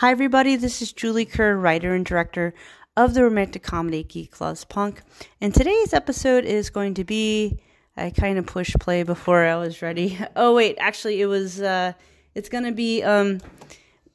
Hi, 0.00 0.12
everybody. 0.12 0.54
This 0.54 0.80
is 0.80 0.92
Julie 0.92 1.24
Kerr, 1.24 1.56
writer 1.56 1.92
and 1.92 2.06
director 2.06 2.54
of 2.96 3.14
the 3.14 3.24
romantic 3.24 3.64
comedy 3.64 4.04
Geek 4.04 4.40
Loves 4.40 4.64
Punk. 4.64 5.02
And 5.40 5.52
today's 5.52 5.92
episode 5.92 6.44
is 6.44 6.70
going 6.70 6.94
to 6.94 7.02
be. 7.02 7.58
I 7.96 8.10
kind 8.10 8.38
of 8.38 8.46
pushed 8.46 8.78
play 8.78 9.02
before 9.02 9.44
I 9.44 9.56
was 9.56 9.82
ready. 9.82 10.16
Oh 10.36 10.54
wait, 10.54 10.76
actually, 10.78 11.20
it 11.20 11.26
was. 11.26 11.60
Uh, 11.60 11.94
it's 12.36 12.48
going 12.48 12.62
to 12.62 12.70
be 12.70 13.02
um, 13.02 13.40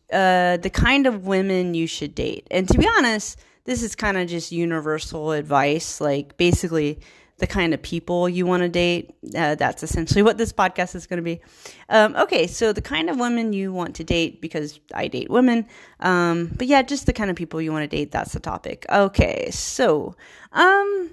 uh, 0.10 0.56
the 0.56 0.70
kind 0.70 1.06
of 1.06 1.28
women 1.28 1.74
you 1.74 1.86
should 1.86 2.16
date. 2.16 2.48
And 2.50 2.66
to 2.70 2.78
be 2.78 2.88
honest, 2.88 3.38
this 3.66 3.84
is 3.84 3.94
kind 3.94 4.16
of 4.16 4.30
just 4.30 4.54
universal 4.54 5.34
advice. 5.34 6.00
Like 6.00 6.38
basically, 6.38 7.02
the 7.44 7.48
kind 7.48 7.74
of 7.74 7.82
people 7.82 8.30
you 8.30 8.46
want 8.46 8.64
to 8.64 8.70
date. 8.70 9.14
Uh, 9.36 9.54
that's 9.56 9.84
essentially 9.84 10.22
what 10.22 10.38
this 10.38 10.54
podcast 10.54 10.96
is 10.96 11.08
going 11.08 11.18
to 11.18 11.24
be. 11.24 11.42
Um, 11.90 12.16
okay, 12.16 12.48
so 12.48 12.72
the 12.72 12.82
kind 12.82 13.10
of 13.10 13.20
women 13.20 13.52
you 13.52 13.74
want 13.74 13.98
to 13.98 14.06
date, 14.06 14.40
because 14.40 14.80
I 14.94 15.10
date 15.10 15.30
women. 15.30 15.68
Um, 16.00 16.54
but 16.58 16.68
yeah, 16.68 16.82
just 16.84 17.06
the 17.06 17.12
kind 17.12 17.30
of 17.30 17.36
people 17.36 17.62
you 17.62 17.74
want 17.74 17.84
to 17.84 17.94
date. 17.98 18.12
That's 18.12 18.32
the 18.32 18.40
topic. 18.40 18.86
Okay, 18.90 19.52
so, 19.52 20.16
um, 20.54 21.10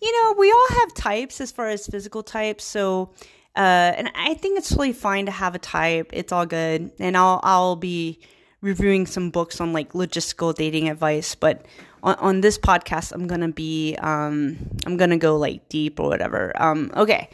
you 0.00 0.12
know, 0.12 0.36
we 0.38 0.52
all 0.52 0.68
have 0.78 0.94
types 0.94 1.40
as 1.40 1.50
far 1.50 1.68
as 1.70 1.88
physical 1.88 2.22
types. 2.22 2.62
So, 2.62 3.10
uh, 3.56 3.98
and 3.98 4.12
I 4.14 4.34
think 4.34 4.58
it's 4.58 4.70
really 4.70 4.92
fine 4.92 5.26
to 5.26 5.32
have 5.32 5.56
a 5.56 5.58
type. 5.58 6.10
It's 6.12 6.30
all 6.30 6.46
good. 6.46 6.92
And 7.00 7.16
I'll, 7.16 7.40
I'll 7.42 7.74
be 7.74 8.20
reviewing 8.60 9.06
some 9.06 9.30
books 9.30 9.60
on 9.60 9.72
like 9.72 9.92
logistical 9.92 10.54
dating 10.54 10.88
advice, 10.88 11.34
but 11.34 11.66
on, 12.02 12.14
on 12.16 12.40
this 12.40 12.58
podcast, 12.58 13.12
I'm 13.12 13.26
gonna 13.26 13.50
be 13.50 13.96
um, 14.00 14.58
I'm 14.86 14.96
gonna 14.96 15.18
go 15.18 15.36
like 15.36 15.68
deep 15.68 16.00
or 16.00 16.08
whatever. 16.08 16.52
Um, 16.60 16.90
okay. 16.96 17.30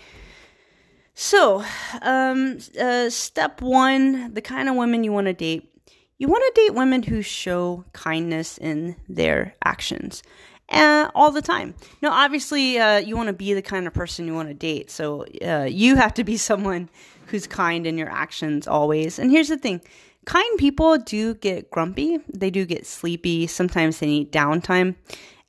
So, 1.15 1.65
um, 2.03 2.59
uh, 2.81 3.09
step 3.11 3.63
one: 3.63 4.35
the 4.35 4.43
kind 4.43 4.69
of 4.69 4.77
women 4.77 5.05
you 5.05 5.13
want 5.13 5.27
to 5.27 5.33
date. 5.33 5.71
You 6.19 6.29
want 6.29 6.45
to 6.55 6.63
date 6.63 6.75
women 6.75 7.03
who 7.03 7.23
show 7.23 7.85
kindness 7.93 8.59
in 8.59 8.97
their 9.09 9.55
actions. 9.65 10.23
Uh, 10.71 11.11
all 11.15 11.31
the 11.31 11.43
time. 11.43 11.75
Now, 12.01 12.13
obviously, 12.13 12.79
uh, 12.79 12.97
you 12.97 13.17
want 13.17 13.27
to 13.27 13.35
be 13.35 13.53
the 13.53 13.61
kind 13.61 13.87
of 13.87 13.93
person 13.93 14.27
you 14.27 14.35
want 14.35 14.49
to 14.49 14.55
date. 14.55 14.91
So, 14.91 15.27
uh, 15.45 15.69
you 15.71 15.97
have 15.97 16.15
to 16.15 16.25
be 16.25 16.37
someone 16.51 16.89
who's 17.27 17.47
kind 17.47 17.87
in 17.87 17.99
your 17.99 18.09
actions 18.09 18.67
always. 18.67 19.19
And 19.19 19.31
here's 19.31 19.49
the 19.49 19.59
thing 19.59 19.83
kind 20.25 20.59
people 20.59 20.99
do 20.99 21.35
get 21.35 21.71
grumpy, 21.71 22.19
they 22.33 22.51
do 22.51 22.65
get 22.65 22.87
sleepy, 22.87 23.47
sometimes 23.47 23.99
they 23.99 24.07
need 24.07 24.33
downtime. 24.33 24.97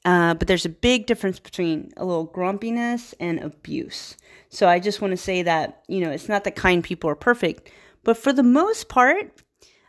Uh, 0.06 0.36
but 0.36 0.48
there's 0.48 0.66
a 0.66 0.70
big 0.70 1.08
difference 1.08 1.40
between 1.40 1.92
a 1.98 2.06
little 2.06 2.26
grumpiness 2.26 3.16
and 3.20 3.40
abuse. 3.40 4.16
So 4.50 4.70
I 4.70 4.80
just 4.80 5.02
want 5.02 5.12
to 5.12 5.18
say 5.18 5.42
that, 5.42 5.82
you 5.88 6.00
know, 6.00 6.12
it's 6.12 6.30
not 6.30 6.44
that 6.44 6.56
kind 6.56 6.84
people 6.84 7.10
are 7.10 7.16
perfect, 7.16 7.72
but 8.04 8.16
for 8.16 8.32
the 8.32 8.44
most 8.44 8.88
part, 8.88 9.32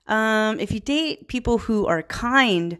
um, 0.06 0.58
if 0.58 0.72
you 0.72 0.80
date 0.80 1.28
people 1.28 1.58
who 1.58 1.86
are 1.86 2.02
kind, 2.02 2.78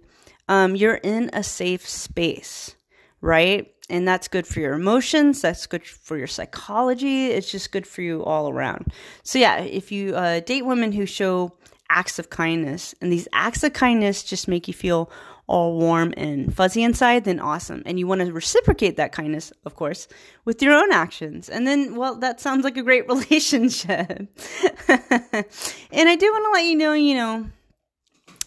um, 0.49 0.77
you're 0.77 0.95
in 0.95 1.29
a 1.35 1.43
safe 1.43 1.87
space, 1.87 2.75
right? 3.21 3.71
And 3.91 4.09
that's 4.09 4.29
good 4.29 4.47
for 4.47 4.61
your 4.61 4.73
emotions. 4.73 5.43
That's 5.43 5.67
good 5.67 5.87
for 5.87 6.17
your 6.17 6.27
psychology. 6.27 7.27
It's 7.27 7.51
just 7.51 7.71
good 7.71 7.87
for 7.87 8.03
you 8.03 8.25
all 8.25 8.49
around. 8.49 8.93
So, 9.23 9.39
yeah, 9.39 9.59
if 9.59 9.93
you 9.93 10.17
uh, 10.17 10.41
date 10.41 10.63
women 10.63 10.93
who 10.93 11.07
show 11.07 11.53
acts 11.91 12.19
of 12.19 12.31
kindness. 12.31 12.95
And 13.01 13.13
these 13.13 13.29
acts 13.33 13.63
of 13.63 13.73
kindness 13.73 14.23
just 14.23 14.49
make 14.49 14.69
you 14.69 14.75
feel 14.75 15.11
all 15.49 15.79
warm 15.79 16.13
and 16.17 16.55
fuzzy 16.55 16.83
inside, 16.83 17.25
then 17.25 17.39
awesome. 17.39 17.83
And 17.87 17.99
you 17.99 18.07
want 18.07 18.21
to 18.21 18.33
reciprocate 18.33 18.97
that 18.97 19.13
kindness, 19.13 19.53
of 19.65 19.77
course, 19.77 20.09
with 20.45 20.61
your 20.61 20.73
own 20.73 20.91
actions. 20.93 21.49
And 21.49 21.67
then, 21.67 21.95
well, 21.95 22.17
that 22.17 22.41
sounds 22.41 22.65
like 22.65 22.77
a 22.77 22.83
great 22.83 23.07
relationship. 23.09 24.09
and 24.89 26.09
I 26.09 26.17
do 26.17 26.33
want 26.33 26.45
to 26.45 26.51
let 26.53 26.65
you 26.65 26.77
know, 26.77 26.93
you 26.93 27.15
know, 27.15 27.47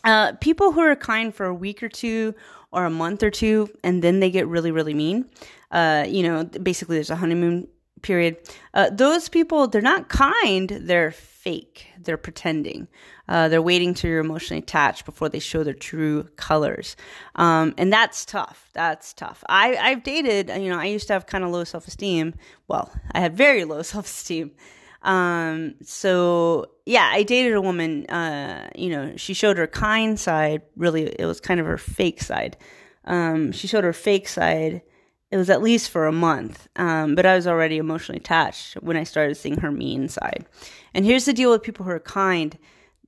uh, 0.03 0.33
people 0.33 0.71
who 0.71 0.81
are 0.81 0.95
kind 0.95 1.33
for 1.33 1.45
a 1.45 1.53
week 1.53 1.83
or 1.83 1.89
two 1.89 2.33
or 2.71 2.85
a 2.85 2.89
month 2.89 3.23
or 3.23 3.31
two, 3.31 3.69
and 3.83 4.03
then 4.03 4.19
they 4.19 4.29
get 4.29 4.47
really, 4.47 4.71
really 4.71 4.93
mean. 4.93 5.25
Uh, 5.71 6.05
you 6.07 6.23
know, 6.23 6.43
basically, 6.43 6.97
there's 6.97 7.09
a 7.09 7.15
honeymoon 7.15 7.67
period. 8.01 8.37
Uh, 8.73 8.89
those 8.89 9.29
people, 9.29 9.67
they're 9.67 9.81
not 9.81 10.09
kind, 10.09 10.69
they're 10.69 11.11
fake, 11.49 11.87
they're 11.99 12.15
pretending. 12.15 12.87
Uh, 13.27 13.49
they're 13.49 13.61
waiting 13.61 13.95
till 13.95 14.07
you're 14.07 14.19
emotionally 14.19 14.61
attached 14.61 15.03
before 15.03 15.29
they 15.29 15.39
show 15.39 15.63
their 15.63 15.73
true 15.73 16.23
colors. 16.35 16.95
Um, 17.35 17.73
and 17.75 17.91
that's 17.91 18.23
tough. 18.23 18.69
That's 18.73 19.13
tough. 19.13 19.43
I, 19.49 19.75
I've 19.77 20.03
dated, 20.03 20.49
you 20.49 20.69
know, 20.69 20.77
I 20.77 20.85
used 20.85 21.07
to 21.07 21.13
have 21.13 21.25
kind 21.25 21.43
of 21.43 21.49
low 21.49 21.63
self 21.63 21.87
esteem. 21.87 22.35
Well, 22.67 22.91
I 23.13 23.19
had 23.19 23.35
very 23.35 23.65
low 23.65 23.81
self 23.93 24.05
esteem. 24.05 24.51
Um, 25.01 25.75
so 25.81 26.67
yeah, 26.85 27.09
I 27.11 27.23
dated 27.23 27.53
a 27.53 27.61
woman, 27.61 28.05
uh, 28.07 28.69
you 28.75 28.89
know, 28.89 29.13
she 29.15 29.33
showed 29.33 29.57
her 29.57 29.65
kind 29.65 30.19
side. 30.19 30.61
Really, 30.75 31.07
it 31.07 31.25
was 31.25 31.39
kind 31.39 31.59
of 31.59 31.65
her 31.65 31.79
fake 31.79 32.21
side. 32.21 32.57
Um, 33.05 33.53
she 33.53 33.65
showed 33.67 33.85
her 33.85 33.93
fake 33.93 34.27
side. 34.27 34.83
It 35.31 35.37
was 35.37 35.49
at 35.49 35.61
least 35.61 35.91
for 35.91 36.07
a 36.07 36.11
month. 36.11 36.67
Um, 36.75 37.15
but 37.15 37.25
I 37.25 37.35
was 37.35 37.45
already 37.45 37.77
emotionally 37.77 38.19
attached 38.19 38.75
when 38.81 38.97
I 38.97 39.03
started 39.03 39.35
seeing 39.35 39.57
her 39.57 39.71
mean 39.71 40.09
side. 40.09 40.45
And 40.93 41.05
here's 41.05 41.25
the 41.25 41.33
deal 41.33 41.51
with 41.51 41.63
people 41.63 41.85
who 41.85 41.91
are 41.91 41.99
kind 41.99 42.57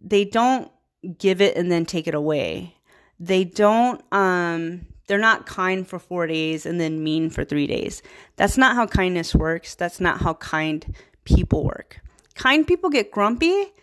they 0.03 0.25
don't 0.25 0.71
give 1.17 1.41
it 1.41 1.55
and 1.55 1.71
then 1.71 1.85
take 1.85 2.07
it 2.07 2.15
away. 2.15 2.75
They 3.19 3.43
don't 3.43 4.01
um 4.13 4.87
they're 5.07 5.17
not 5.17 5.45
kind 5.45 5.87
for 5.87 5.99
4 5.99 6.27
days 6.27 6.65
and 6.65 6.79
then 6.79 7.03
mean 7.03 7.29
for 7.29 7.43
3 7.43 7.67
days. 7.67 8.01
That's 8.35 8.57
not 8.57 8.75
how 8.75 8.87
kindness 8.87 9.35
works. 9.35 9.75
That's 9.75 9.99
not 9.99 10.21
how 10.21 10.35
kind 10.35 10.95
people 11.25 11.63
work. 11.63 12.01
Kind 12.35 12.65
people 12.65 12.89
get 12.89 13.11
grumpy, 13.11 13.73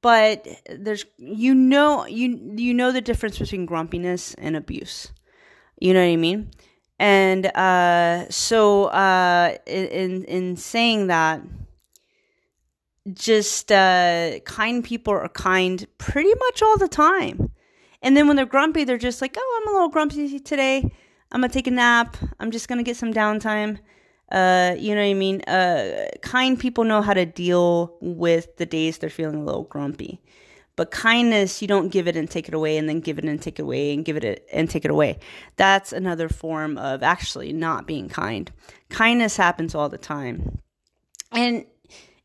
but 0.00 0.46
there's 0.68 1.04
you 1.16 1.54
know 1.54 2.06
you 2.06 2.54
you 2.56 2.74
know 2.74 2.92
the 2.92 3.00
difference 3.00 3.38
between 3.38 3.66
grumpiness 3.66 4.34
and 4.34 4.56
abuse. 4.56 5.12
You 5.78 5.94
know 5.94 6.00
what 6.00 6.12
I 6.12 6.16
mean? 6.16 6.50
And 7.02 7.46
uh 7.46 8.30
so 8.30 8.84
uh 8.84 9.56
in 9.66 10.24
in 10.24 10.56
saying 10.56 11.08
that 11.08 11.42
just 13.12 13.72
uh, 13.72 14.38
kind 14.44 14.84
people 14.84 15.12
are 15.12 15.28
kind 15.28 15.86
pretty 15.98 16.32
much 16.38 16.62
all 16.62 16.78
the 16.78 16.88
time. 16.88 17.50
And 18.02 18.16
then 18.16 18.26
when 18.26 18.36
they're 18.36 18.46
grumpy, 18.46 18.84
they're 18.84 18.98
just 18.98 19.20
like, 19.20 19.36
oh, 19.38 19.60
I'm 19.60 19.68
a 19.68 19.72
little 19.72 19.88
grumpy 19.88 20.38
today. 20.40 20.90
I'm 21.30 21.40
to 21.50 21.54
take 21.54 21.66
a 21.66 21.70
nap. 21.70 22.16
I'm 22.38 22.50
just 22.50 22.68
to 22.78 22.84
get 22.84 22.96
some 22.96 23.12
downtime. 23.12 23.78
Uh, 24.30 24.74
you 24.78 24.94
know 24.94 25.00
what 25.00 25.08
I 25.08 25.14
mean? 25.14 25.40
Uh, 25.42 26.08
kind 26.22 26.58
people 26.58 26.84
know 26.84 27.02
how 27.02 27.14
to 27.14 27.26
deal 27.26 27.96
with 28.00 28.56
the 28.56 28.66
days 28.66 28.98
they're 28.98 29.10
feeling 29.10 29.36
a 29.36 29.44
little 29.44 29.64
grumpy. 29.64 30.20
But 30.74 30.90
kindness, 30.90 31.60
you 31.60 31.68
don't 31.68 31.90
give 31.90 32.08
it 32.08 32.16
and 32.16 32.30
take 32.30 32.48
it 32.48 32.54
away 32.54 32.78
and 32.78 32.88
then 32.88 33.00
give 33.00 33.18
it 33.18 33.24
and 33.24 33.40
take 33.40 33.58
it 33.58 33.62
away 33.62 33.92
and 33.92 34.04
give 34.04 34.16
it 34.16 34.48
and 34.52 34.70
take 34.70 34.84
it 34.84 34.90
away. 34.90 35.18
That's 35.56 35.92
another 35.92 36.28
form 36.28 36.78
of 36.78 37.02
actually 37.02 37.52
not 37.52 37.86
being 37.86 38.08
kind. 38.08 38.50
Kindness 38.88 39.36
happens 39.36 39.74
all 39.74 39.90
the 39.90 39.98
time. 39.98 40.58
And 41.30 41.66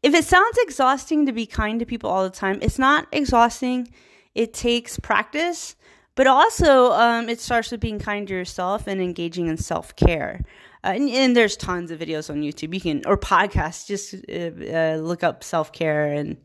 if 0.02 0.14
it 0.14 0.24
sounds 0.24 0.58
exhausting 0.60 1.26
to 1.26 1.34
be 1.34 1.46
kind 1.46 1.80
to 1.80 1.86
people 1.86 2.10
all 2.10 2.24
the 2.24 2.30
time, 2.30 2.60
it's 2.62 2.80
not 2.80 3.08
exhausting. 3.12 3.90
It 4.34 4.54
takes 4.54 4.98
practice, 5.00 5.76
but 6.16 6.28
also 6.28 6.92
um, 6.94 7.28
it 7.28 7.42
starts 7.42 7.72
with 7.72 7.82
being 7.82 8.00
kind 8.00 8.28
to 8.28 8.34
yourself 8.34 8.88
and 8.88 9.02
engaging 9.02 9.48
in 9.48 9.58
self 9.58 9.96
care. 9.96 10.46
Uh, 10.84 10.94
and, 10.96 11.10
and, 11.10 11.36
there's 11.36 11.58
tons 11.58 11.92
of 11.92 12.00
videos 12.00 12.30
on 12.30 12.42
YouTube. 12.42 12.74
You 12.74 12.80
can 12.80 13.02
or 13.06 13.18
podcasts. 13.18 13.88
Just 13.88 14.14
uh, 14.14 14.72
uh, 14.72 14.98
look 15.02 15.24
up 15.24 15.44
self 15.44 15.72
care 15.74 16.14
and 16.14 16.38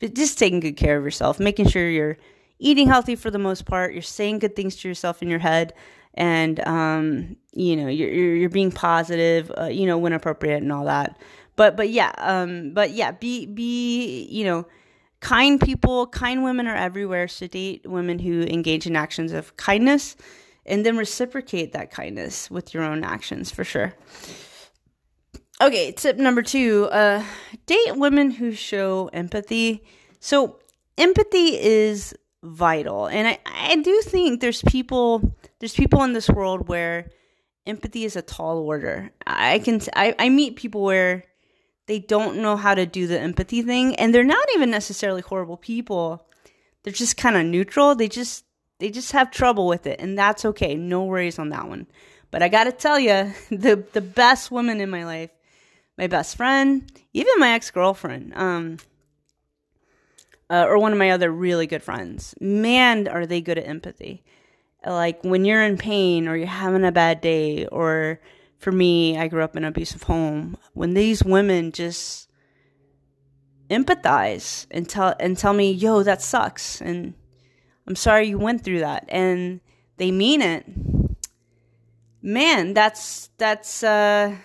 just 0.00 0.38
taking 0.38 0.60
good 0.60 0.76
care 0.76 0.96
of 0.96 1.04
yourself, 1.04 1.40
making 1.40 1.68
sure 1.68 1.88
you're 1.88 2.18
eating 2.58 2.86
healthy 2.86 3.16
for 3.16 3.30
the 3.30 3.38
most 3.38 3.66
part. 3.66 3.92
You're 3.92 4.02
saying 4.02 4.40
good 4.40 4.56
things 4.56 4.76
to 4.76 4.88
yourself 4.88 5.22
in 5.22 5.28
your 5.28 5.38
head, 5.38 5.74
and 6.14 6.60
um, 6.60 7.36
you 7.52 7.76
know 7.76 7.88
you're, 7.88 8.10
you're, 8.10 8.50
being 8.50 8.72
positive. 8.72 9.50
Uh, 9.56 9.64
you 9.64 9.86
know 9.86 9.98
when 9.98 10.12
appropriate 10.12 10.62
and 10.62 10.72
all 10.72 10.84
that 10.84 11.18
but 11.58 11.76
but 11.76 11.90
yeah, 11.90 12.12
um, 12.18 12.70
but 12.72 12.92
yeah, 12.92 13.10
be 13.10 13.44
be 13.44 14.28
you 14.30 14.44
know, 14.44 14.64
kind 15.18 15.60
people, 15.60 16.06
kind 16.06 16.44
women 16.44 16.68
are 16.68 16.76
everywhere. 16.76 17.26
So 17.26 17.48
date 17.48 17.84
women 17.84 18.20
who 18.20 18.42
engage 18.42 18.86
in 18.86 18.94
actions 18.94 19.32
of 19.32 19.56
kindness, 19.56 20.14
and 20.64 20.86
then 20.86 20.96
reciprocate 20.96 21.72
that 21.72 21.90
kindness 21.90 22.48
with 22.48 22.72
your 22.72 22.84
own 22.84 23.02
actions 23.02 23.50
for 23.50 23.64
sure. 23.64 23.92
Okay, 25.60 25.92
tip 25.92 26.16
number 26.16 26.42
two: 26.42 26.88
uh, 26.90 27.24
date 27.66 27.96
women 27.96 28.30
who 28.30 28.52
show 28.52 29.10
empathy. 29.12 29.82
So 30.20 30.58
empathy 30.96 31.58
is 31.60 32.14
vital, 32.42 33.06
and 33.06 33.26
I 33.28 33.38
I 33.44 33.76
do 33.76 34.00
think 34.02 34.40
there's 34.40 34.62
people 34.62 35.36
there's 35.58 35.74
people 35.74 36.04
in 36.04 36.12
this 36.12 36.28
world 36.28 36.68
where 36.68 37.10
empathy 37.66 38.04
is 38.04 38.14
a 38.14 38.22
tall 38.22 38.58
order. 38.58 39.10
I 39.26 39.58
can 39.58 39.80
I, 39.94 40.14
I 40.18 40.28
meet 40.28 40.56
people 40.56 40.82
where 40.82 41.24
they 41.88 41.98
don't 41.98 42.36
know 42.36 42.56
how 42.56 42.74
to 42.74 42.86
do 42.86 43.06
the 43.08 43.18
empathy 43.18 43.62
thing 43.62 43.96
and 43.96 44.14
they're 44.14 44.22
not 44.22 44.46
even 44.54 44.70
necessarily 44.70 45.22
horrible 45.22 45.56
people 45.56 46.24
they're 46.82 46.92
just 46.92 47.16
kind 47.16 47.36
of 47.36 47.44
neutral 47.44 47.94
they 47.96 48.06
just 48.08 48.44
they 48.78 48.90
just 48.90 49.12
have 49.12 49.30
trouble 49.30 49.66
with 49.66 49.86
it 49.86 49.98
and 50.00 50.16
that's 50.16 50.44
okay 50.44 50.76
no 50.76 51.04
worries 51.04 51.38
on 51.38 51.48
that 51.48 51.66
one 51.66 51.86
but 52.30 52.42
i 52.42 52.48
gotta 52.48 52.70
tell 52.70 52.98
you 52.98 53.32
the 53.50 53.82
the 53.92 54.00
best 54.00 54.50
woman 54.52 54.80
in 54.80 54.88
my 54.88 55.04
life 55.04 55.30
my 55.98 56.06
best 56.06 56.36
friend 56.36 56.90
even 57.12 57.34
my 57.38 57.50
ex-girlfriend 57.50 58.32
um 58.34 58.78
uh, 60.50 60.64
or 60.66 60.78
one 60.78 60.92
of 60.92 60.98
my 60.98 61.10
other 61.10 61.30
really 61.30 61.66
good 61.66 61.82
friends. 61.82 62.34
Man, 62.40 63.06
are 63.08 63.26
they 63.26 63.40
good 63.40 63.58
at 63.58 63.66
empathy. 63.66 64.24
Like 64.86 65.22
when 65.22 65.44
you're 65.44 65.62
in 65.62 65.76
pain 65.76 66.28
or 66.28 66.36
you're 66.36 66.46
having 66.46 66.84
a 66.84 66.92
bad 66.92 67.20
day, 67.20 67.66
or 67.66 68.20
for 68.58 68.72
me, 68.72 69.18
I 69.18 69.28
grew 69.28 69.42
up 69.42 69.56
in 69.56 69.64
an 69.64 69.68
abusive 69.68 70.04
home. 70.04 70.56
When 70.72 70.94
these 70.94 71.22
women 71.24 71.72
just 71.72 72.30
empathize 73.68 74.66
and 74.70 74.88
tell 74.88 75.14
and 75.18 75.36
tell 75.36 75.52
me, 75.52 75.72
"Yo, 75.72 76.02
that 76.04 76.22
sucks," 76.22 76.80
and 76.80 77.14
I'm 77.86 77.96
sorry 77.96 78.28
you 78.28 78.38
went 78.38 78.62
through 78.62 78.80
that, 78.80 79.04
and 79.08 79.60
they 79.96 80.10
mean 80.10 80.40
it. 80.40 80.64
Man, 82.22 82.72
that's 82.72 83.30
that's 83.36 83.82
uh, 83.82 84.36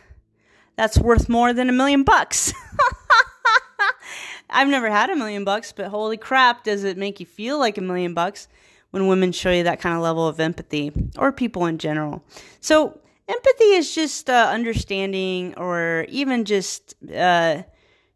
that's 0.75 0.97
worth 0.97 1.29
more 1.29 1.53
than 1.53 1.69
a 1.69 1.73
million 1.73 2.03
bucks. 2.03 2.53
I've 4.49 4.67
never 4.67 4.89
had 4.89 5.09
a 5.09 5.15
million 5.15 5.43
bucks, 5.43 5.71
but 5.71 5.87
holy 5.87 6.17
crap, 6.17 6.63
does 6.63 6.83
it 6.83 6.97
make 6.97 7.19
you 7.19 7.25
feel 7.25 7.57
like 7.57 7.77
a 7.77 7.81
million 7.81 8.13
bucks 8.13 8.47
when 8.91 9.07
women 9.07 9.31
show 9.31 9.51
you 9.51 9.63
that 9.63 9.79
kind 9.79 9.95
of 9.95 10.01
level 10.01 10.27
of 10.27 10.39
empathy 10.39 10.91
or 11.17 11.31
people 11.31 11.65
in 11.65 11.79
general? 11.79 12.23
So, 12.59 12.99
empathy 13.27 13.63
is 13.63 13.93
just 13.93 14.29
uh, 14.29 14.49
understanding 14.51 15.55
or 15.57 16.05
even 16.09 16.45
just 16.45 16.95
uh, 17.11 17.63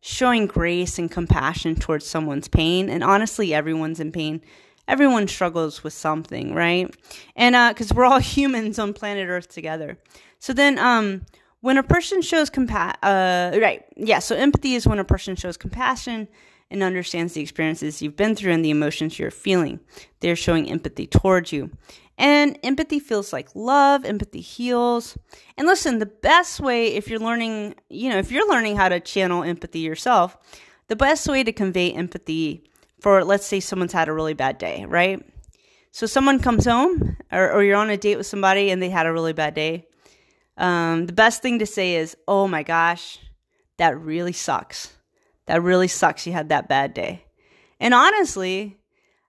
showing 0.01 0.45
grace 0.45 0.99
and 0.99 1.11
compassion 1.11 1.75
towards 1.75 2.05
someone's 2.05 2.47
pain. 2.47 2.89
And 2.89 3.03
honestly, 3.03 3.53
everyone's 3.53 3.99
in 3.99 4.11
pain. 4.11 4.41
Everyone 4.87 5.27
struggles 5.27 5.83
with 5.83 5.93
something, 5.93 6.53
right? 6.53 6.95
And 7.35 7.73
because 7.73 7.91
uh, 7.91 7.95
we're 7.95 8.05
all 8.05 8.19
humans 8.35 8.79
on 8.79 8.93
planet 8.93 9.27
Earth 9.27 9.49
together. 9.49 9.97
So 10.39 10.53
then, 10.53 10.77
um, 10.77 11.25
when 11.61 11.77
a 11.77 11.83
person 11.83 12.21
shows 12.21 12.49
compassion, 12.49 12.97
uh, 13.03 13.57
right, 13.61 13.83
yeah, 13.95 14.19
so 14.19 14.35
empathy 14.35 14.75
is 14.75 14.87
when 14.87 14.99
a 14.99 15.03
person 15.03 15.35
shows 15.35 15.57
compassion 15.57 16.27
and 16.69 16.83
understands 16.83 17.33
the 17.33 17.41
experiences 17.41 18.01
you've 18.01 18.15
been 18.15 18.35
through 18.35 18.51
and 18.51 18.63
the 18.63 18.69
emotions 18.69 19.17
you're 19.17 19.31
feeling. 19.31 19.79
They're 20.19 20.35
showing 20.35 20.69
empathy 20.69 21.07
towards 21.07 21.51
you. 21.51 21.71
And 22.17 22.57
empathy 22.63 22.99
feels 22.99 23.31
like 23.31 23.55
love, 23.55 24.03
empathy 24.03 24.41
heals. 24.41 25.17
And 25.55 25.67
listen, 25.67 25.99
the 25.99 26.07
best 26.07 26.59
way, 26.59 26.95
if 26.95 27.07
you're 27.07 27.19
learning, 27.19 27.75
you 27.89 28.09
know, 28.09 28.17
if 28.17 28.31
you're 28.31 28.49
learning 28.49 28.75
how 28.75 28.89
to 28.89 28.99
channel 28.99 29.43
empathy 29.43 29.79
yourself, 29.79 30.37
the 30.87 30.95
best 30.95 31.27
way 31.27 31.43
to 31.43 31.51
convey 31.51 31.91
empathy 31.91 32.63
for, 33.01 33.23
let's 33.23 33.45
say, 33.45 33.59
someone's 33.59 33.93
had 33.93 34.09
a 34.09 34.13
really 34.13 34.33
bad 34.33 34.57
day, 34.57 34.85
right? 34.85 35.23
So 35.91 36.05
someone 36.05 36.39
comes 36.39 36.65
home, 36.65 37.17
or, 37.31 37.51
or 37.51 37.63
you're 37.63 37.77
on 37.77 37.89
a 37.89 37.97
date 37.97 38.17
with 38.17 38.27
somebody 38.27 38.71
and 38.71 38.81
they 38.81 38.89
had 38.89 39.05
a 39.05 39.13
really 39.13 39.33
bad 39.33 39.53
day 39.53 39.87
um, 40.57 41.05
the 41.05 41.13
best 41.13 41.41
thing 41.41 41.59
to 41.59 41.65
say 41.65 41.95
is, 41.95 42.17
oh 42.27 42.47
my 42.47 42.63
gosh, 42.63 43.19
that 43.77 43.99
really 43.99 44.33
sucks. 44.33 44.93
That 45.45 45.61
really 45.61 45.87
sucks 45.87 46.25
you 46.25 46.33
had 46.33 46.49
that 46.49 46.67
bad 46.67 46.93
day. 46.93 47.23
And 47.79 47.93
honestly, 47.93 48.77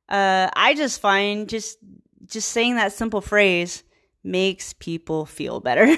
uh, 0.09 0.49
I 0.55 0.75
just 0.75 1.01
find 1.01 1.49
just 1.49 1.79
just 2.27 2.49
saying 2.51 2.77
that 2.77 2.93
simple 2.93 3.21
phrase 3.21 3.83
makes 4.25 4.73
people 4.73 5.27
feel 5.27 5.61
better. 5.61 5.87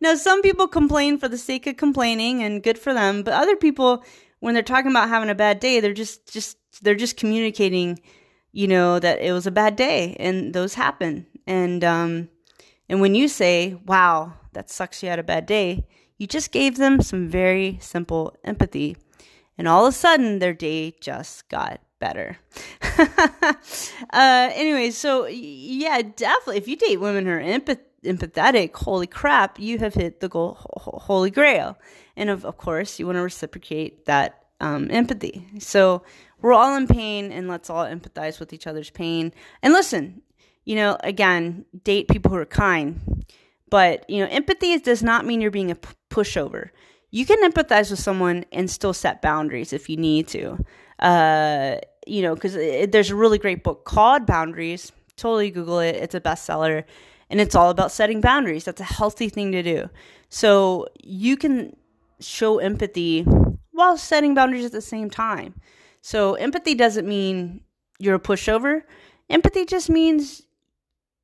now, 0.00 0.14
some 0.14 0.42
people 0.42 0.68
complain 0.68 1.18
for 1.18 1.28
the 1.28 1.38
sake 1.38 1.66
of 1.66 1.76
complaining, 1.76 2.42
and 2.42 2.62
good 2.62 2.78
for 2.78 2.92
them. 2.94 3.22
But 3.22 3.34
other 3.34 3.56
people, 3.56 4.04
when 4.40 4.54
they're 4.54 4.62
talking 4.62 4.90
about 4.90 5.08
having 5.08 5.30
a 5.30 5.34
bad 5.34 5.60
day, 5.60 5.80
they're 5.80 5.92
just 5.94 6.30
just 6.32 6.58
they're 6.82 6.94
just 6.94 7.16
communicating, 7.16 8.00
you 8.52 8.68
know, 8.68 8.98
that 8.98 9.20
it 9.20 9.32
was 9.32 9.46
a 9.46 9.50
bad 9.50 9.76
day, 9.76 10.16
and 10.20 10.52
those 10.52 10.74
happen. 10.74 11.26
And 11.46 11.82
um, 11.82 12.28
and 12.88 13.00
when 13.00 13.14
you 13.14 13.28
say, 13.28 13.78
wow, 13.86 14.34
that 14.52 14.70
sucks 14.70 15.02
you 15.02 15.08
had 15.08 15.18
a 15.18 15.24
bad 15.24 15.46
day, 15.46 15.86
you 16.18 16.26
just 16.26 16.52
gave 16.52 16.76
them 16.76 17.00
some 17.00 17.28
very 17.28 17.78
simple 17.80 18.36
empathy. 18.44 18.96
And 19.58 19.68
all 19.68 19.86
of 19.86 19.94
a 19.94 19.96
sudden, 19.96 20.38
their 20.38 20.54
day 20.54 20.94
just 21.00 21.48
got 21.48 21.80
better. 21.98 22.38
uh, 22.98 23.54
anyway, 24.12 24.90
so 24.90 25.26
yeah, 25.26 26.02
definitely. 26.02 26.58
If 26.58 26.68
you 26.68 26.76
date 26.76 27.00
women 27.00 27.26
who 27.26 27.32
are 27.32 27.40
empath- 27.40 27.78
empathetic, 28.04 28.74
holy 28.74 29.06
crap, 29.06 29.58
you 29.58 29.78
have 29.78 29.94
hit 29.94 30.20
the 30.20 30.28
goal, 30.28 30.58
holy 30.76 31.30
grail. 31.30 31.78
And 32.16 32.30
of, 32.30 32.44
of 32.44 32.56
course, 32.56 32.98
you 32.98 33.06
want 33.06 33.16
to 33.16 33.22
reciprocate 33.22 34.06
that 34.06 34.46
um, 34.60 34.90
empathy. 34.90 35.46
So 35.58 36.02
we're 36.40 36.52
all 36.52 36.76
in 36.76 36.86
pain, 36.86 37.30
and 37.30 37.48
let's 37.48 37.70
all 37.70 37.84
empathize 37.84 38.40
with 38.40 38.52
each 38.52 38.66
other's 38.66 38.90
pain. 38.90 39.32
And 39.62 39.72
listen, 39.72 40.22
you 40.64 40.76
know, 40.76 40.96
again, 41.02 41.64
date 41.84 42.08
people 42.08 42.30
who 42.30 42.36
are 42.36 42.46
kind. 42.46 43.24
But, 43.70 44.08
you 44.08 44.20
know, 44.20 44.28
empathy 44.30 44.78
does 44.78 45.02
not 45.02 45.24
mean 45.24 45.40
you're 45.40 45.50
being 45.50 45.70
a 45.70 45.78
pushover. 46.10 46.70
You 47.10 47.26
can 47.26 47.42
empathize 47.50 47.90
with 47.90 48.00
someone 48.00 48.44
and 48.52 48.70
still 48.70 48.92
set 48.92 49.22
boundaries 49.22 49.72
if 49.72 49.88
you 49.88 49.96
need 49.96 50.28
to. 50.28 50.58
Uh, 50.98 51.76
you 52.06 52.22
know, 52.22 52.34
because 52.34 52.54
there's 52.54 53.10
a 53.10 53.16
really 53.16 53.38
great 53.38 53.64
book 53.64 53.84
called 53.84 54.26
Boundaries. 54.26 54.92
Totally 55.16 55.50
Google 55.50 55.80
it. 55.80 55.96
It's 55.96 56.14
a 56.14 56.20
bestseller. 56.20 56.84
And 57.30 57.40
it's 57.40 57.54
all 57.54 57.70
about 57.70 57.92
setting 57.92 58.20
boundaries. 58.20 58.64
That's 58.64 58.80
a 58.80 58.84
healthy 58.84 59.28
thing 59.28 59.52
to 59.52 59.62
do. 59.62 59.88
So 60.28 60.88
you 61.02 61.36
can 61.36 61.76
show 62.20 62.58
empathy 62.58 63.22
while 63.72 63.96
setting 63.96 64.34
boundaries 64.34 64.64
at 64.64 64.72
the 64.72 64.80
same 64.80 65.10
time. 65.10 65.54
So 66.02 66.34
empathy 66.34 66.74
doesn't 66.74 67.08
mean 67.08 67.62
you're 67.98 68.16
a 68.16 68.20
pushover. 68.20 68.82
Empathy 69.30 69.64
just 69.64 69.88
means 69.88 70.42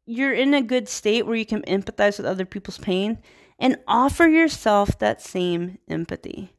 you're 0.08 0.32
in 0.32 0.55
a 0.55 0.62
good 0.62 0.88
state 0.88 1.26
where 1.26 1.37
you 1.37 1.44
can 1.44 1.62
empathize 1.62 2.16
with 2.16 2.26
other 2.26 2.46
people's 2.46 2.78
pain 2.78 3.19
and 3.58 3.76
offer 3.87 4.26
yourself 4.26 4.99
that 4.99 5.20
same 5.20 5.78
empathy. 5.88 6.52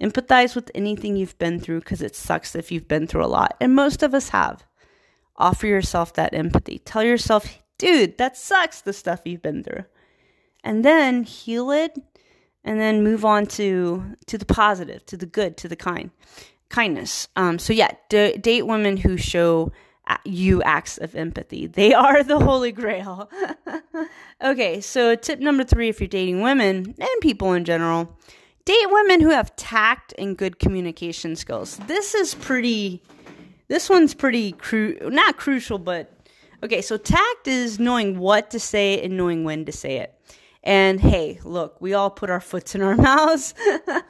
Empathize 0.00 0.54
with 0.54 0.70
anything 0.74 1.16
you've 1.16 1.38
been 1.38 1.58
through 1.58 1.80
because 1.80 2.02
it 2.02 2.14
sucks 2.14 2.54
if 2.54 2.70
you've 2.70 2.88
been 2.88 3.06
through 3.06 3.24
a 3.24 3.26
lot. 3.26 3.56
And 3.60 3.74
most 3.74 4.02
of 4.02 4.12
us 4.12 4.28
have. 4.30 4.64
Offer 5.36 5.66
yourself 5.66 6.12
that 6.14 6.34
empathy. 6.34 6.80
Tell 6.80 7.02
yourself, 7.02 7.62
dude, 7.78 8.18
that 8.18 8.36
sucks, 8.36 8.82
the 8.82 8.92
stuff 8.92 9.22
you've 9.24 9.42
been 9.42 9.64
through. 9.64 9.84
And 10.62 10.84
then 10.84 11.22
heal 11.22 11.70
it 11.70 11.96
and 12.62 12.78
then 12.78 13.02
move 13.02 13.24
on 13.24 13.46
to 13.46 14.16
to 14.26 14.36
the 14.36 14.44
positive, 14.44 15.04
to 15.06 15.16
the 15.16 15.26
good, 15.26 15.56
to 15.58 15.68
the 15.68 15.76
kind. 15.76 16.10
Kindness. 16.68 17.28
Um, 17.36 17.58
so 17.58 17.72
yeah, 17.72 17.92
d- 18.08 18.36
date 18.36 18.66
women 18.66 18.98
who 18.98 19.16
show 19.16 19.72
you 20.24 20.62
acts 20.62 20.98
of 20.98 21.14
empathy. 21.14 21.66
They 21.66 21.94
are 21.94 22.22
the 22.22 22.38
holy 22.38 22.72
grail. 22.72 23.30
okay, 24.44 24.80
so 24.80 25.14
tip 25.14 25.38
number 25.38 25.64
three 25.64 25.88
if 25.88 26.00
you're 26.00 26.08
dating 26.08 26.40
women 26.40 26.94
and 26.98 27.20
people 27.20 27.52
in 27.52 27.64
general, 27.64 28.16
date 28.64 28.90
women 28.90 29.20
who 29.20 29.30
have 29.30 29.54
tact 29.56 30.14
and 30.18 30.36
good 30.36 30.58
communication 30.58 31.36
skills. 31.36 31.76
This 31.86 32.14
is 32.14 32.34
pretty, 32.34 33.02
this 33.68 33.88
one's 33.88 34.14
pretty, 34.14 34.52
cru- 34.52 34.98
not 35.02 35.36
crucial, 35.36 35.78
but 35.78 36.12
okay, 36.62 36.82
so 36.82 36.96
tact 36.96 37.46
is 37.46 37.78
knowing 37.78 38.18
what 38.18 38.50
to 38.50 38.60
say 38.60 39.02
and 39.02 39.16
knowing 39.16 39.44
when 39.44 39.64
to 39.64 39.72
say 39.72 39.96
it. 39.96 40.14
And 40.64 41.00
hey, 41.00 41.40
look, 41.42 41.80
we 41.80 41.92
all 41.94 42.10
put 42.10 42.30
our 42.30 42.40
foots 42.40 42.74
in 42.74 42.82
our 42.82 42.96
mouths. 42.96 43.54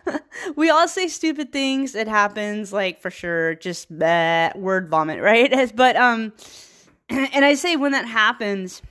we 0.57 0.71
all 0.71 0.87
say 0.87 1.09
stupid 1.09 1.53
things. 1.53 1.95
It 1.95 2.09
happens, 2.09 2.73
like 2.73 3.01
for 3.01 3.11
sure, 3.11 3.55
just 3.55 3.93
bleh, 3.93 4.55
word 4.57 4.89
vomit, 4.89 5.21
right? 5.23 5.75
But 5.75 5.97
um, 5.97 6.33
and 7.09 7.45
I 7.45 7.55
say 7.55 7.77
when 7.77 7.93
that 7.93 8.07
happens, 8.07 8.83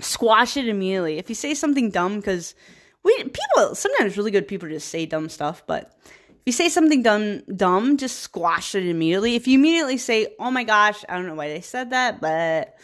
squash 0.00 0.56
it 0.56 0.68
immediately. 0.68 1.18
If 1.18 1.28
you 1.28 1.34
say 1.34 1.54
something 1.54 1.90
dumb, 1.90 2.16
because 2.16 2.54
we 3.02 3.14
people 3.24 3.74
sometimes 3.74 4.16
really 4.16 4.30
good 4.30 4.48
people 4.48 4.68
just 4.68 4.88
say 4.88 5.06
dumb 5.06 5.28
stuff, 5.28 5.62
but 5.66 5.92
if 6.04 6.42
you 6.46 6.52
say 6.52 6.68
something 6.68 7.02
dumb, 7.02 7.40
dumb, 7.56 7.96
just 7.96 8.20
squash 8.20 8.76
it 8.76 8.86
immediately. 8.86 9.34
If 9.34 9.48
you 9.48 9.58
immediately 9.58 9.96
say, 9.96 10.34
"Oh 10.38 10.50
my 10.52 10.62
gosh, 10.62 11.04
I 11.08 11.14
don't 11.14 11.26
know 11.26 11.34
why 11.34 11.48
they 11.48 11.60
said 11.60 11.90
that," 11.90 12.20
but 12.20 12.76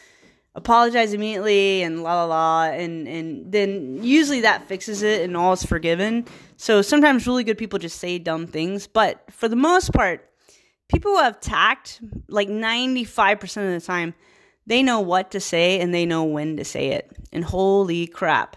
apologize 0.54 1.14
immediately 1.14 1.82
and 1.82 2.02
la 2.02 2.24
la 2.24 2.24
la 2.24 2.64
and 2.64 3.08
and 3.08 3.50
then 3.50 4.02
usually 4.02 4.42
that 4.42 4.68
fixes 4.68 5.02
it 5.02 5.22
and 5.22 5.36
all 5.36 5.54
is 5.54 5.64
forgiven 5.64 6.26
so 6.56 6.82
sometimes 6.82 7.26
really 7.26 7.44
good 7.44 7.56
people 7.56 7.78
just 7.78 7.98
say 7.98 8.18
dumb 8.18 8.46
things 8.46 8.86
but 8.86 9.22
for 9.30 9.48
the 9.48 9.56
most 9.56 9.92
part 9.92 10.30
people 10.88 11.12
who 11.12 11.18
have 11.22 11.40
tact 11.40 12.02
like 12.28 12.48
95% 12.48 13.42
of 13.74 13.80
the 13.80 13.86
time 13.86 14.14
they 14.66 14.82
know 14.82 15.00
what 15.00 15.30
to 15.30 15.40
say 15.40 15.80
and 15.80 15.94
they 15.94 16.04
know 16.04 16.24
when 16.24 16.58
to 16.58 16.64
say 16.64 16.88
it 16.88 17.10
and 17.32 17.44
holy 17.44 18.06
crap 18.06 18.56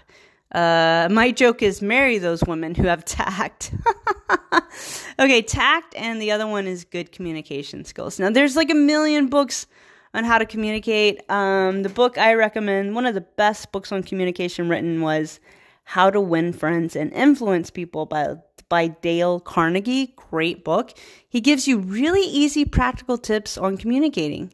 uh, 0.52 1.10
my 1.12 1.32
joke 1.32 1.62
is 1.62 1.82
marry 1.82 2.18
those 2.18 2.42
women 2.46 2.75
who 2.75 2.84
have 2.84 3.04
tact. 3.04 3.74
okay, 5.20 5.42
tact, 5.42 5.94
and 5.98 6.22
the 6.22 6.32
other 6.32 6.48
one 6.48 6.66
is 6.66 6.86
good 6.86 7.12
communication 7.12 7.84
skills. 7.84 8.20
Now, 8.20 8.30
there's 8.30 8.56
like 8.56 8.70
a 8.70 8.75
million 8.75 9.28
books 9.28 9.68
on 10.16 10.24
how 10.24 10.38
to 10.38 10.46
communicate. 10.46 11.30
Um, 11.30 11.84
the 11.84 11.90
book 11.90 12.18
I 12.18 12.34
recommend, 12.34 12.96
one 12.96 13.06
of 13.06 13.14
the 13.14 13.22
best 13.22 13.72
books 13.74 13.92
on 13.92 14.02
communication 14.02 14.70
written, 14.70 15.02
was 15.02 15.42
How 15.84 16.10
to 16.10 16.22
Win 16.22 16.54
Friends 16.54 16.96
and 16.96 17.12
Influence 17.14 17.70
People 17.70 18.06
by 18.06 18.36
by 18.70 18.88
Dale 18.88 19.40
Carnegie. 19.42 20.16
Great 20.16 20.64
book. 20.64 20.98
He 21.28 21.42
gives 21.42 21.68
you 21.68 21.78
really 21.78 22.24
easy, 22.24 22.66
practical 22.66 23.18
tips 23.18 23.58
on 23.58 23.78
communicating, 23.78 24.54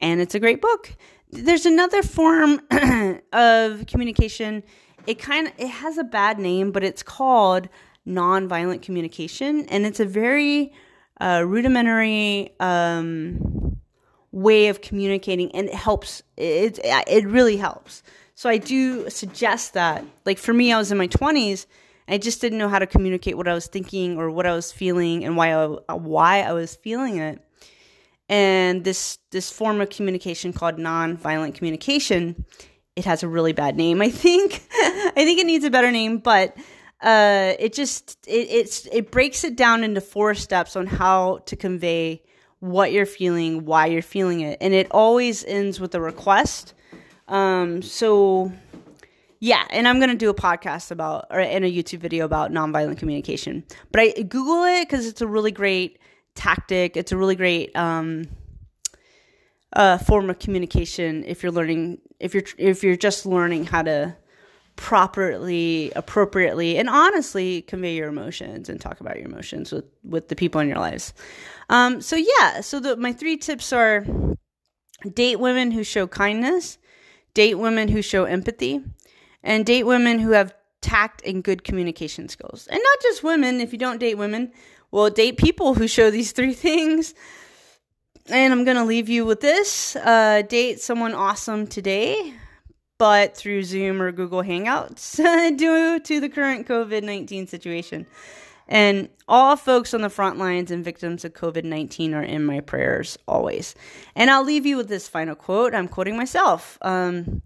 and 0.00 0.20
it's 0.20 0.34
a 0.34 0.40
great 0.40 0.62
book. 0.62 0.96
There's 1.30 1.66
another 1.66 2.02
form 2.02 2.60
of 3.32 3.86
communication. 3.86 4.62
It 5.06 5.18
kind 5.18 5.48
of 5.48 5.52
it 5.58 5.68
has 5.68 5.98
a 5.98 6.04
bad 6.04 6.38
name, 6.38 6.72
but 6.72 6.82
it's 6.82 7.02
called 7.02 7.68
nonviolent 8.08 8.80
communication, 8.80 9.66
and 9.66 9.84
it's 9.84 10.00
a 10.00 10.06
very 10.06 10.72
uh, 11.20 11.44
rudimentary 11.46 12.54
um, 12.60 13.61
way 14.32 14.68
of 14.68 14.80
communicating, 14.80 15.54
and 15.54 15.68
it 15.68 15.74
helps. 15.74 16.22
It 16.36 16.80
it 16.82 17.26
really 17.26 17.56
helps. 17.56 18.02
So 18.34 18.48
I 18.48 18.58
do 18.58 19.08
suggest 19.10 19.74
that. 19.74 20.04
Like 20.24 20.38
for 20.38 20.52
me, 20.52 20.72
I 20.72 20.78
was 20.78 20.90
in 20.90 20.98
my 20.98 21.06
twenties. 21.06 21.66
I 22.08 22.18
just 22.18 22.40
didn't 22.40 22.58
know 22.58 22.68
how 22.68 22.78
to 22.78 22.86
communicate 22.86 23.36
what 23.36 23.46
I 23.46 23.54
was 23.54 23.68
thinking 23.68 24.18
or 24.18 24.30
what 24.30 24.46
I 24.46 24.54
was 24.54 24.72
feeling 24.72 25.24
and 25.24 25.36
why 25.36 25.54
I, 25.54 25.94
why 25.94 26.40
I 26.42 26.52
was 26.52 26.74
feeling 26.74 27.18
it. 27.18 27.40
And 28.28 28.82
this 28.82 29.18
this 29.30 29.50
form 29.50 29.80
of 29.80 29.90
communication 29.90 30.52
called 30.52 30.76
nonviolent 30.76 31.54
communication, 31.54 32.44
it 32.96 33.04
has 33.04 33.22
a 33.22 33.28
really 33.28 33.52
bad 33.52 33.76
name. 33.76 34.00
I 34.00 34.10
think 34.10 34.66
I 34.72 35.12
think 35.14 35.38
it 35.38 35.46
needs 35.46 35.64
a 35.64 35.70
better 35.70 35.90
name, 35.90 36.18
but 36.18 36.56
uh, 37.02 37.54
it 37.58 37.72
just 37.72 38.18
it, 38.26 38.48
it's 38.50 38.86
it 38.86 39.10
breaks 39.10 39.44
it 39.44 39.56
down 39.56 39.84
into 39.84 40.00
four 40.00 40.34
steps 40.34 40.76
on 40.76 40.86
how 40.86 41.38
to 41.46 41.56
convey 41.56 42.22
what 42.62 42.92
you're 42.92 43.06
feeling, 43.06 43.64
why 43.64 43.86
you're 43.86 44.02
feeling 44.02 44.40
it, 44.40 44.56
and 44.60 44.72
it 44.72 44.86
always 44.92 45.44
ends 45.44 45.80
with 45.80 45.96
a 45.96 46.00
request. 46.00 46.74
Um, 47.26 47.82
so 47.82 48.52
yeah, 49.40 49.66
and 49.70 49.88
I'm 49.88 49.98
gonna 49.98 50.14
do 50.14 50.30
a 50.30 50.34
podcast 50.34 50.92
about 50.92 51.26
or 51.30 51.40
in 51.40 51.64
a 51.64 51.72
YouTube 51.72 51.98
video 51.98 52.24
about 52.24 52.52
nonviolent 52.52 52.98
communication. 52.98 53.64
But 53.90 54.00
I 54.00 54.22
Google 54.22 54.62
it 54.62 54.88
because 54.88 55.06
it's 55.08 55.20
a 55.20 55.26
really 55.26 55.50
great 55.50 55.98
tactic. 56.36 56.96
It's 56.96 57.10
a 57.10 57.16
really 57.16 57.34
great 57.34 57.74
um, 57.74 58.28
uh, 59.72 59.98
form 59.98 60.30
of 60.30 60.38
communication 60.38 61.24
if 61.26 61.42
you're 61.42 61.50
learning 61.50 61.98
if 62.20 62.32
you're 62.32 62.44
if 62.58 62.84
you're 62.84 62.94
just 62.94 63.26
learning 63.26 63.64
how 63.64 63.82
to 63.82 64.16
properly, 64.82 65.92
appropriately, 65.94 66.76
and 66.76 66.88
honestly 66.88 67.62
convey 67.62 67.94
your 67.94 68.08
emotions 68.08 68.68
and 68.68 68.80
talk 68.80 68.98
about 68.98 69.16
your 69.16 69.26
emotions 69.26 69.70
with, 69.70 69.84
with 70.02 70.26
the 70.26 70.34
people 70.34 70.60
in 70.60 70.66
your 70.66 70.78
lives. 70.78 71.14
Um, 71.70 72.00
so, 72.00 72.16
yeah, 72.16 72.60
so 72.62 72.80
the, 72.80 72.96
my 72.96 73.12
three 73.12 73.36
tips 73.36 73.72
are 73.72 74.04
date 75.14 75.38
women 75.38 75.70
who 75.70 75.84
show 75.84 76.08
kindness, 76.08 76.78
date 77.32 77.54
women 77.54 77.86
who 77.86 78.02
show 78.02 78.24
empathy, 78.24 78.82
and 79.44 79.64
date 79.64 79.84
women 79.84 80.18
who 80.18 80.32
have 80.32 80.52
tact 80.80 81.22
and 81.24 81.44
good 81.44 81.62
communication 81.62 82.28
skills. 82.28 82.66
And 82.66 82.80
not 82.82 83.02
just 83.02 83.22
women, 83.22 83.60
if 83.60 83.72
you 83.72 83.78
don't 83.78 83.98
date 83.98 84.18
women, 84.18 84.50
well, 84.90 85.10
date 85.10 85.36
people 85.36 85.74
who 85.74 85.86
show 85.86 86.10
these 86.10 86.32
three 86.32 86.54
things. 86.66 87.14
And 88.26 88.52
I'm 88.52 88.64
going 88.64 88.76
to 88.76 88.84
leave 88.84 89.08
you 89.08 89.24
with 89.24 89.40
this 89.40 89.94
uh, 89.94 90.42
date 90.42 90.80
someone 90.80 91.14
awesome 91.14 91.68
today 91.68 92.34
but 92.98 93.36
through 93.36 93.64
Zoom 93.64 94.00
or 94.00 94.12
Google 94.12 94.42
Hangouts 94.42 95.16
due 95.56 96.00
to 96.00 96.20
the 96.20 96.28
current 96.28 96.66
COVID 96.66 97.02
19 97.02 97.46
situation. 97.46 98.06
And 98.68 99.08
all 99.28 99.56
folks 99.56 99.92
on 99.92 100.02
the 100.02 100.08
front 100.08 100.38
lines 100.38 100.70
and 100.70 100.84
victims 100.84 101.24
of 101.24 101.34
COVID 101.34 101.64
19 101.64 102.14
are 102.14 102.22
in 102.22 102.44
my 102.44 102.60
prayers 102.60 103.18
always. 103.26 103.74
And 104.14 104.30
I'll 104.30 104.44
leave 104.44 104.66
you 104.66 104.76
with 104.76 104.88
this 104.88 105.08
final 105.08 105.34
quote. 105.34 105.74
I'm 105.74 105.88
quoting 105.88 106.16
myself 106.16 106.78
um, 106.82 107.42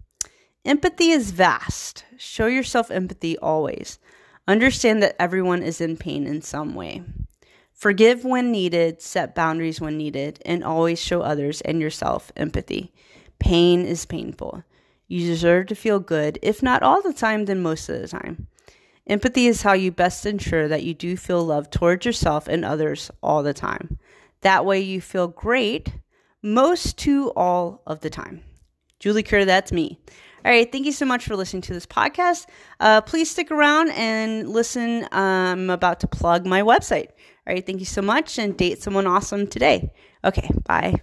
Empathy 0.65 1.11
is 1.11 1.31
vast. 1.31 2.05
Show 2.19 2.47
yourself 2.47 2.91
empathy 2.91 3.39
always. 3.39 3.99
Understand 4.49 5.03
that 5.03 5.17
everyone 5.19 5.63
is 5.63 5.81
in 5.81 5.97
pain 5.97 6.27
in 6.27 6.43
some 6.43 6.75
way. 6.75 7.03
Forgive 7.73 8.25
when 8.25 8.51
needed, 8.51 9.03
set 9.03 9.35
boundaries 9.35 9.81
when 9.81 9.99
needed, 9.99 10.41
and 10.45 10.65
always 10.65 11.01
show 11.01 11.21
others 11.21 11.61
and 11.61 11.81
yourself 11.81 12.33
empathy. 12.37 12.93
Pain 13.39 13.85
is 13.85 14.07
painful. 14.07 14.65
You 15.09 15.27
deserve 15.27 15.67
to 15.67 15.75
feel 15.75 16.01
good, 16.01 16.39
if 16.43 16.63
not 16.63 16.83
all 16.83 17.03
the 17.03 17.13
time, 17.13 17.45
then 17.45 17.63
most 17.63 17.89
of 17.89 18.01
the 18.01 18.09
time. 18.09 18.49
Empathy 19.07 19.47
is 19.47 19.63
how 19.63 19.73
you 19.73 19.93
best 19.93 20.27
ensure 20.27 20.67
that 20.67 20.83
you 20.83 20.93
do 20.93 21.17
feel 21.17 21.45
love 21.45 21.71
towards 21.71 22.05
yourself 22.05 22.49
and 22.49 22.65
others 22.65 23.11
all 23.23 23.43
the 23.43 23.55
time. 23.55 23.99
That 24.41 24.65
way 24.65 24.81
you 24.81 25.01
feel 25.01 25.29
great 25.29 25.93
most 26.43 26.99
to 26.99 27.31
all 27.31 27.83
of 27.87 28.01
the 28.01 28.11
time. 28.11 28.43
Julie 28.99 29.23
Kerr, 29.23 29.45
that's 29.45 29.73
me. 29.73 30.01
All 30.45 30.53
right, 30.53 30.71
thank 30.71 30.87
you 30.87 30.93
so 30.93 31.07
much 31.07 31.25
for 31.25 31.37
listening 31.37 31.63
to 31.63 31.73
this 31.73 31.87
podcast. 31.87 32.47
Uh, 32.79 33.01
please 33.01 33.31
stick 33.31 33.51
around 33.51 33.91
and 33.91 34.49
listen. 34.49 35.07
I'm 35.11 35.71
about 35.71 36.01
to 36.01 36.07
plug 36.07 36.47
my 36.47 36.63
website. 36.63 37.09
All 37.47 37.55
right, 37.55 37.65
thank 37.67 37.81
you 37.81 37.87
so 37.87 38.03
much 38.03 38.39
and 38.39 38.57
date 38.57 38.81
someone 38.83 39.07
awesome 39.07 39.47
today. 39.47 39.91
Okay, 40.25 40.49
bye. 40.65 40.95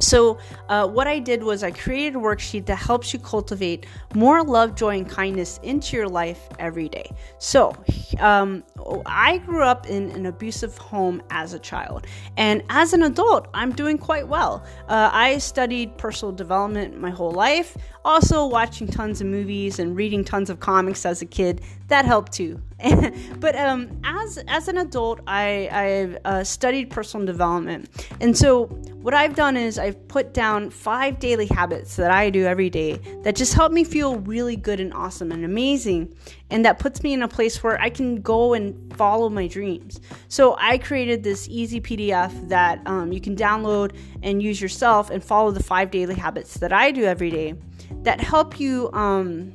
so, 0.00 0.38
uh, 0.68 0.86
what 0.86 1.06
I 1.06 1.18
did 1.18 1.42
was 1.42 1.62
I 1.62 1.70
created 1.70 2.16
a 2.16 2.18
worksheet 2.18 2.66
that 2.66 2.76
helps 2.76 3.12
you 3.12 3.18
cultivate 3.18 3.86
more 4.14 4.42
love, 4.42 4.74
joy, 4.74 4.98
and 4.98 5.08
kindness 5.08 5.60
into 5.62 5.96
your 5.96 6.08
life 6.08 6.48
every 6.58 6.88
day. 6.88 7.10
So, 7.38 7.74
um, 8.18 8.64
I 9.06 9.38
grew 9.38 9.62
up 9.62 9.86
in 9.86 10.10
an 10.10 10.26
abusive 10.26 10.76
home 10.78 11.22
as 11.30 11.54
a 11.54 11.58
child, 11.58 12.06
and 12.36 12.62
as 12.68 12.92
an 12.92 13.02
adult, 13.02 13.48
I'm 13.54 13.72
doing 13.72 13.98
quite 13.98 14.26
well. 14.26 14.64
Uh, 14.88 15.10
I 15.12 15.38
studied 15.38 15.96
personal 15.96 16.32
development 16.32 17.00
my 17.00 17.10
whole 17.10 17.32
life, 17.32 17.76
also 18.04 18.46
watching 18.46 18.86
tons 18.86 19.20
of 19.20 19.26
movies 19.26 19.78
and 19.78 19.96
reading 19.96 20.24
tons 20.24 20.50
of 20.50 20.60
comics 20.60 21.06
as 21.06 21.22
a 21.22 21.26
kid. 21.26 21.62
That 21.88 22.04
helped 22.04 22.32
too. 22.32 22.60
but 23.38 23.56
um, 23.56 24.00
as 24.04 24.38
as 24.48 24.68
an 24.68 24.78
adult, 24.78 25.20
I 25.26 25.68
I've 25.70 26.18
uh, 26.24 26.44
studied 26.44 26.90
personal 26.90 27.24
development, 27.24 27.88
and 28.20 28.36
so 28.36 28.66
what 29.04 29.14
I've 29.14 29.34
done 29.34 29.56
is 29.56 29.78
I've 29.78 30.08
put 30.08 30.34
down 30.34 30.70
five 30.70 31.18
daily 31.18 31.46
habits 31.46 31.96
that 31.96 32.10
I 32.10 32.30
do 32.30 32.44
every 32.44 32.70
day 32.70 33.00
that 33.22 33.36
just 33.36 33.54
help 33.54 33.70
me 33.70 33.84
feel 33.84 34.16
really 34.16 34.56
good 34.56 34.80
and 34.80 34.92
awesome 34.92 35.30
and 35.30 35.44
amazing, 35.44 36.14
and 36.50 36.64
that 36.64 36.78
puts 36.78 37.02
me 37.02 37.12
in 37.12 37.22
a 37.22 37.28
place 37.28 37.62
where 37.62 37.80
I 37.80 37.90
can 37.90 38.20
go 38.20 38.54
and 38.54 38.94
follow 38.96 39.28
my 39.28 39.46
dreams. 39.46 40.00
So 40.28 40.56
I 40.58 40.78
created 40.78 41.22
this 41.22 41.46
easy 41.48 41.80
PDF 41.80 42.48
that 42.48 42.80
um, 42.86 43.12
you 43.12 43.20
can 43.20 43.36
download 43.36 43.94
and 44.22 44.42
use 44.42 44.60
yourself 44.60 45.10
and 45.10 45.22
follow 45.22 45.52
the 45.52 45.62
five 45.62 45.90
daily 45.90 46.14
habits 46.14 46.58
that 46.58 46.72
I 46.72 46.90
do 46.90 47.04
every 47.04 47.30
day 47.30 47.54
that 48.02 48.20
help 48.20 48.60
you. 48.60 48.90
Um, 48.92 49.54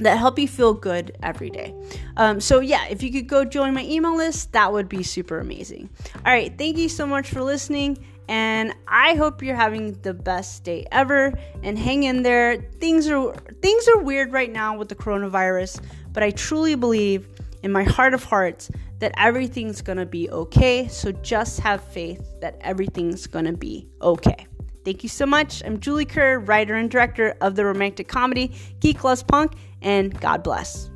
that 0.00 0.16
help 0.16 0.38
you 0.38 0.46
feel 0.46 0.74
good 0.74 1.16
every 1.22 1.50
day. 1.50 1.74
Um, 2.16 2.40
so, 2.40 2.60
yeah, 2.60 2.86
if 2.88 3.02
you 3.02 3.10
could 3.10 3.26
go 3.26 3.44
join 3.44 3.74
my 3.74 3.82
email 3.82 4.16
list, 4.16 4.52
that 4.52 4.72
would 4.72 4.88
be 4.88 5.02
super 5.02 5.40
amazing. 5.40 5.88
All 6.24 6.32
right, 6.32 6.56
thank 6.56 6.76
you 6.76 6.88
so 6.88 7.06
much 7.06 7.30
for 7.30 7.42
listening, 7.42 7.98
and 8.28 8.74
I 8.86 9.14
hope 9.14 9.42
you're 9.42 9.56
having 9.56 10.00
the 10.02 10.14
best 10.14 10.64
day 10.64 10.86
ever. 10.92 11.32
And 11.62 11.78
hang 11.78 12.04
in 12.04 12.22
there. 12.22 12.62
Things 12.78 13.08
are 13.08 13.34
things 13.60 13.88
are 13.88 13.98
weird 13.98 14.32
right 14.32 14.52
now 14.52 14.76
with 14.76 14.88
the 14.88 14.94
coronavirus, 14.94 15.80
but 16.12 16.22
I 16.22 16.30
truly 16.30 16.74
believe 16.74 17.28
in 17.62 17.72
my 17.72 17.82
heart 17.82 18.14
of 18.14 18.22
hearts 18.22 18.70
that 19.00 19.12
everything's 19.16 19.80
gonna 19.80 20.06
be 20.06 20.30
okay. 20.30 20.88
So 20.88 21.12
just 21.12 21.60
have 21.60 21.82
faith 21.82 22.22
that 22.40 22.58
everything's 22.60 23.26
gonna 23.26 23.52
be 23.52 23.88
okay. 24.02 24.46
Thank 24.88 25.02
you 25.02 25.10
so 25.10 25.26
much. 25.26 25.62
I'm 25.66 25.80
Julie 25.80 26.06
Kerr, 26.06 26.38
writer 26.38 26.74
and 26.74 26.90
director 26.90 27.36
of 27.42 27.56
the 27.56 27.66
romantic 27.66 28.08
comedy 28.08 28.54
Geek 28.80 29.04
Loves 29.04 29.22
Punk, 29.22 29.52
and 29.82 30.18
God 30.18 30.42
bless. 30.42 30.88